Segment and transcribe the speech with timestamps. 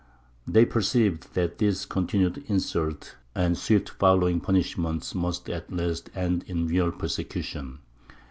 [0.47, 6.65] They perceived that these continued insults and swift following punishments must at last end in
[6.65, 7.81] real persecution.